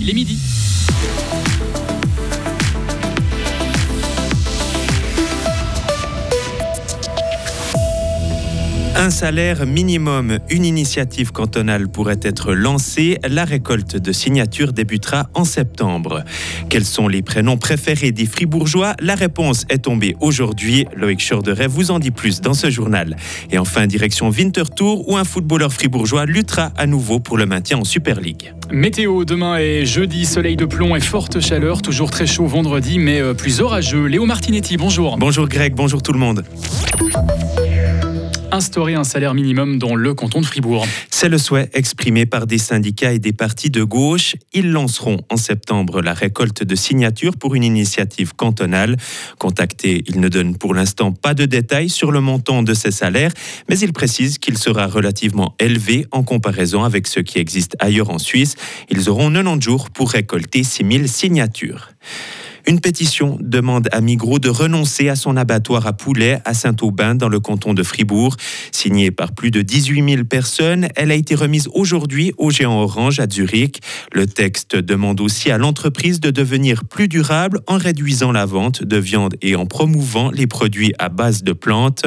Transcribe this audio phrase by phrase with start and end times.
[0.00, 0.38] Il est midi.
[9.00, 13.16] Un salaire minimum, une initiative cantonale pourrait être lancée.
[13.26, 16.22] La récolte de signatures débutera en septembre.
[16.68, 18.92] Quels sont les prénoms préférés des fribourgeois?
[19.00, 20.84] La réponse est tombée aujourd'hui.
[20.94, 23.16] Loïc Chorderet vous en dit plus dans ce journal.
[23.50, 27.84] Et enfin, direction Winterthur, où un footballeur fribourgeois luttera à nouveau pour le maintien en
[27.84, 28.52] Super League.
[28.70, 33.18] Météo, demain est jeudi, soleil de plomb et forte chaleur, toujours très chaud vendredi, mais
[33.18, 34.04] euh, plus orageux.
[34.04, 35.16] Léo Martinetti, bonjour.
[35.16, 36.44] Bonjour Greg, bonjour tout le monde
[38.52, 40.86] instaurer un salaire minimum dans le canton de Fribourg.
[41.10, 44.36] C'est le souhait exprimé par des syndicats et des partis de gauche.
[44.52, 48.96] Ils lanceront en septembre la récolte de signatures pour une initiative cantonale.
[49.38, 53.32] Contactés, ils ne donnent pour l'instant pas de détails sur le montant de ces salaires,
[53.68, 58.18] mais ils précisent qu'il sera relativement élevé en comparaison avec ce qui existe ailleurs en
[58.18, 58.56] Suisse.
[58.90, 61.90] Ils auront 90 jours pour récolter 6000 signatures.
[62.70, 67.28] Une pétition demande à Migros de renoncer à son abattoir à poulet à Saint-Aubin dans
[67.28, 68.36] le canton de Fribourg.
[68.70, 73.18] Signée par plus de 18 000 personnes, elle a été remise aujourd'hui au géant Orange
[73.18, 73.80] à Zurich.
[74.12, 78.98] Le texte demande aussi à l'entreprise de devenir plus durable en réduisant la vente de
[78.98, 82.04] viande et en promouvant les produits à base de plantes.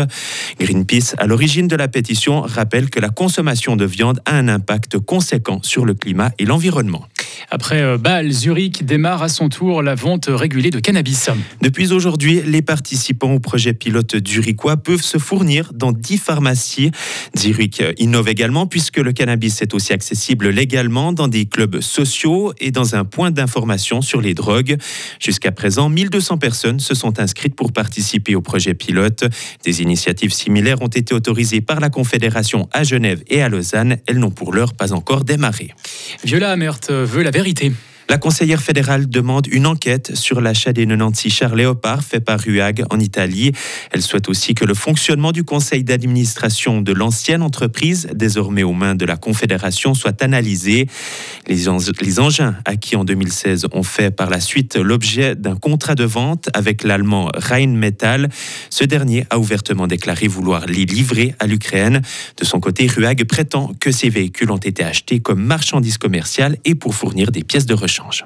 [0.62, 4.98] Greenpeace, à l'origine de la pétition, rappelle que la consommation de viande a un impact
[4.98, 7.06] conséquent sur le climat et l'environnement.
[7.50, 11.30] Après euh, Bâle, Zurich démarre à son tour la vente régulée de cannabis.
[11.62, 16.92] Depuis aujourd'hui, les participants au projet pilote zurichois peuvent se fournir dans 10 pharmacies.
[17.38, 22.72] Zurich innove également puisque le cannabis est aussi accessible légalement dans des clubs sociaux et
[22.72, 24.78] dans un point d'information sur les drogues.
[25.20, 29.26] Jusqu'à présent, 1200 personnes se sont inscrites pour participer au projet pilote.
[29.64, 33.98] Des initiatives similaires ont été autorisées par la Confédération à Genève et à Lausanne.
[34.08, 35.74] Elles n'ont pour l'heure pas encore démarré.
[36.24, 37.72] Viola Amert veut la vérité.
[38.10, 42.84] La conseillère fédérale demande une enquête sur l'achat des 96 chars Léopard fait par RUAG
[42.90, 43.54] en Italie.
[43.92, 48.96] Elle souhaite aussi que le fonctionnement du conseil d'administration de l'ancienne entreprise, désormais aux mains
[48.96, 50.88] de la Confédération, soit analysé.
[51.48, 51.70] Les,
[52.20, 56.84] engins acquis en 2016 ont fait par la suite l'objet d'un contrat de vente avec
[56.84, 58.30] l'allemand Rheinmetall.
[58.70, 62.02] Ce dernier a ouvertement déclaré vouloir les livrer à l'Ukraine.
[62.38, 66.76] De son côté, RUAG prétend que ces véhicules ont été achetés comme marchandises commerciales et
[66.76, 68.24] pour fournir des pièces de rechange change.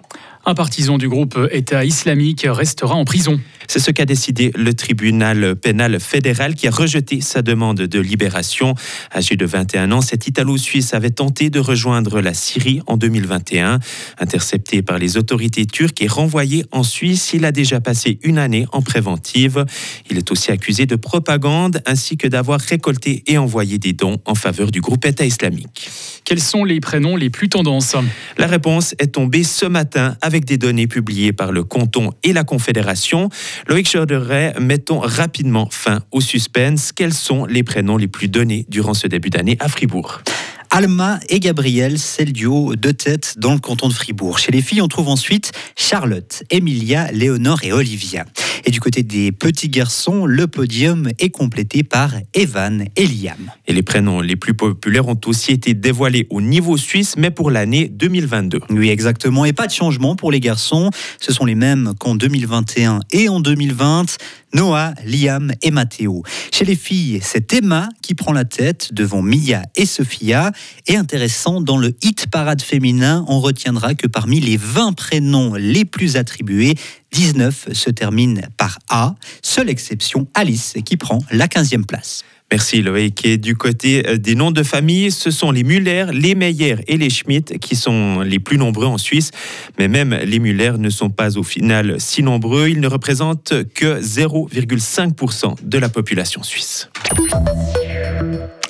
[0.50, 3.38] Un partisan du groupe État islamique restera en prison.
[3.68, 8.74] C'est ce qu'a décidé le tribunal pénal fédéral qui a rejeté sa demande de libération.
[9.14, 13.80] Âgé de 21 ans, cet Italo-Suisse avait tenté de rejoindre la Syrie en 2021.
[14.20, 18.66] Intercepté par les autorités turques et renvoyé en Suisse, il a déjà passé une année
[18.72, 19.66] en préventive.
[20.10, 24.36] Il est aussi accusé de propagande ainsi que d'avoir récolté et envoyé des dons en
[24.36, 25.90] faveur du groupe État islamique.
[26.24, 27.98] Quels sont les prénoms les plus tendances?
[28.38, 32.32] La réponse est tombée ce matin avec avec des données publiées par le canton et
[32.32, 33.30] la Confédération.
[33.68, 36.92] Loïc Chorderet, mettons rapidement fin au suspense.
[36.92, 40.22] Quels sont les prénoms les plus donnés durant ce début d'année à Fribourg?
[40.70, 44.38] Alma et Gabriel, c'est le duo de tête dans le canton de Fribourg.
[44.38, 48.24] Chez les filles, on trouve ensuite Charlotte, Emilia, Léonore et Olivia.
[48.66, 53.52] Et du côté des petits garçons, le podium est complété par Evan et Liam.
[53.68, 57.52] Et les prénoms les plus populaires ont aussi été dévoilés au niveau suisse, mais pour
[57.52, 58.60] l'année 2022.
[58.70, 59.46] Oui, exactement.
[59.46, 60.90] Et pas de changement pour les garçons.
[61.20, 64.18] Ce sont les mêmes qu'en 2021 et en 2020.
[64.54, 66.24] Noah, Liam et Mathéo.
[66.54, 70.52] Chez les filles, c'est Emma qui prend la tête devant Mia et Sophia.
[70.88, 75.84] Et intéressant, dans le hit parade féminin, on retiendra que parmi les 20 prénoms les
[75.84, 76.76] plus attribués,
[77.18, 79.16] 19 se terminent par A.
[79.42, 82.24] Seule exception, Alice, qui prend la 15e place.
[82.52, 83.26] Merci Loïc.
[83.26, 86.96] Et du côté euh, des noms de famille, ce sont les Muller, les Meyer et
[86.96, 89.32] les Schmitt qui sont les plus nombreux en Suisse.
[89.80, 92.70] Mais même les Muller ne sont pas au final si nombreux.
[92.70, 96.88] Ils ne représentent que 0,5% de la population suisse.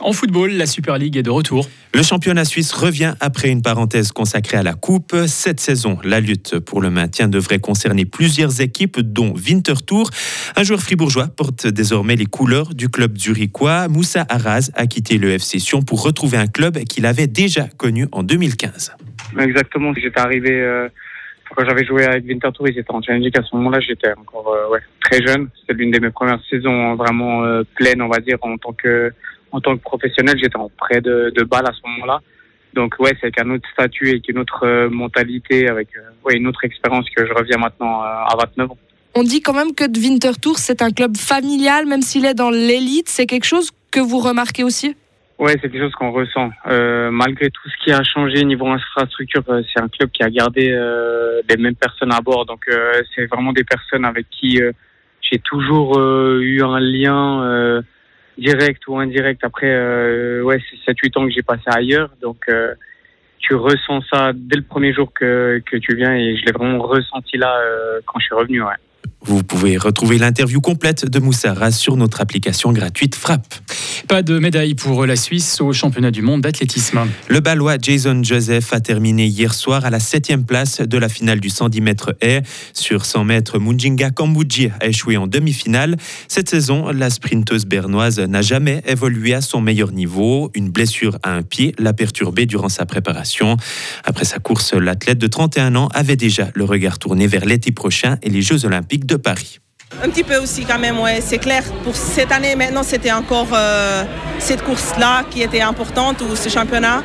[0.07, 1.68] En football, la Super League est de retour.
[1.94, 5.13] Le championnat suisse revient après une parenthèse consacrée à la Coupe.
[5.28, 10.09] Cette saison, la lutte pour le maintien devrait concerner plusieurs équipes, dont Winterthur.
[10.56, 13.89] Un joueur fribourgeois porte désormais les couleurs du club zurichois.
[13.89, 18.07] Moussa Arraz a quitté le FC Sion pour retrouver un club qu'il avait déjà connu
[18.13, 18.95] en 2015.
[19.38, 20.88] Exactement, j'étais arrivé euh,
[21.56, 24.77] quand j'avais joué avec Winterthur, ils étaient en Challenge À ce moment-là, j'étais encore euh,
[25.01, 25.50] très jeune.
[25.59, 29.12] C'était l'une de mes premières saisons vraiment euh, pleines, on va dire, en tant que
[29.51, 32.21] en tant que professionnel, j'étais en prêt de, de balle à ce moment-là.
[32.77, 36.35] Donc ouais, c'est avec un autre statut et une autre euh, mentalité, avec euh, ouais,
[36.35, 38.77] une autre expérience que je reviens maintenant euh, à 29 ans.
[39.15, 43.09] On dit quand même que Winterthur, c'est un club familial, même s'il est dans l'élite.
[43.09, 44.95] C'est quelque chose que vous remarquez aussi?
[45.39, 46.51] Ouais, c'est quelque chose qu'on ressent.
[47.11, 50.65] Malgré tout ce qui a changé niveau infrastructure, c'est un club qui a gardé
[51.49, 52.45] les mêmes personnes à bord.
[52.45, 52.65] Donc,
[53.15, 54.59] c'est vraiment des personnes avec qui
[55.21, 57.81] j'ai toujours eu un lien
[58.38, 59.44] direct ou indirect.
[59.44, 62.10] Après, euh, ouais, c'est 7-8 ans que j'ai passé ailleurs.
[62.22, 62.74] Donc, euh,
[63.39, 66.80] tu ressens ça dès le premier jour que, que tu viens et je l'ai vraiment
[66.80, 68.62] ressenti là euh, quand je suis revenu.
[68.62, 68.75] Ouais.
[69.25, 73.56] Vous pouvez retrouver l'interview complète de Moussa Ras sur notre application gratuite Frappe.
[74.08, 77.00] Pas de médaille pour la Suisse au championnat du monde d'athlétisme.
[77.28, 81.40] Le Balois Jason Joseph a terminé hier soir à la septième place de la finale
[81.40, 82.44] du 110 mètres haies.
[82.74, 85.98] Sur 100 mètres, Munjinga Kambudji a échoué en demi-finale.
[86.28, 90.52] Cette saison, la sprinteuse bernoise n'a jamais évolué à son meilleur niveau.
[90.54, 93.58] Une blessure à un pied l'a perturbée durant sa préparation.
[94.04, 98.18] Après sa course, l'athlète de 31 ans avait déjà le regard tourné vers l'été prochain
[98.22, 99.59] et les Jeux olympiques de Paris.
[100.04, 101.63] Un petit peu aussi quand même, ouais, c'est clair.
[101.83, 104.04] Pour cette année, maintenant, c'était encore euh,
[104.38, 107.04] cette course-là qui était importante, ou ce championnat.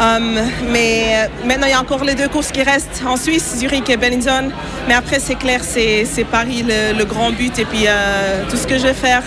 [0.00, 0.38] Um,
[0.72, 3.98] mais maintenant, il y a encore les deux courses qui restent en Suisse, Zurich et
[3.98, 4.50] Bellinzone.
[4.88, 7.58] Mais après, c'est clair, c'est Paris le, le, grand but.
[7.58, 9.22] Et puis, euh, tout ce que je vais faire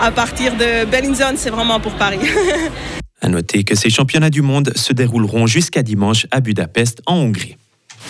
[0.00, 2.20] à partir de Bellinzone, c'est vraiment pour Paris.
[3.20, 7.56] à noter que ces championnats du monde se dérouleront jusqu'à dimanche à Budapest, en Hongrie.